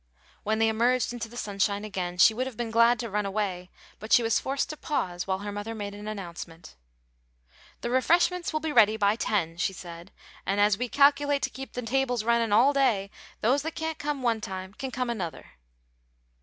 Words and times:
When 0.41 0.57
they 0.57 0.67
emerged 0.67 1.13
into 1.13 1.29
the 1.29 1.37
sunshine 1.37 1.85
again, 1.85 2.17
she 2.17 2.33
would 2.33 2.47
have 2.47 2.57
been 2.57 2.71
glad 2.71 2.97
to 3.01 3.09
run 3.11 3.27
away, 3.27 3.69
but 3.99 4.11
she 4.11 4.23
was 4.23 4.39
forced 4.39 4.71
to 4.71 4.75
pause 4.77 5.27
while 5.27 5.37
her 5.45 5.51
mother 5.51 5.75
made 5.75 5.93
an 5.93 6.07
announcement. 6.07 6.75
"The 7.81 7.91
refreshments 7.91 8.51
will 8.51 8.61
be 8.61 8.71
ready 8.71 8.97
by 8.97 9.15
ten," 9.15 9.57
she 9.57 9.73
said, 9.73 10.11
"and 10.43 10.59
as 10.59 10.75
we 10.75 10.89
calculate 10.89 11.43
to 11.43 11.51
keep 11.51 11.73
the 11.73 11.83
tables 11.83 12.23
runnin' 12.23 12.51
all 12.51 12.73
day, 12.73 13.11
those 13.41 13.61
that 13.61 13.75
can't 13.75 13.99
come 13.99 14.23
one 14.23 14.41
time 14.41 14.73
can 14.73 14.89
come 14.89 15.11
another." 15.11 15.45